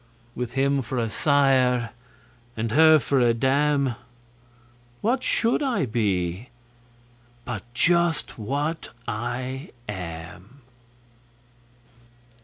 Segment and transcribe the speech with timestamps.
[0.33, 1.91] With him for a sire
[2.57, 3.93] and her for a dam,
[5.01, 6.49] What should I be
[7.45, 10.61] but just what I am?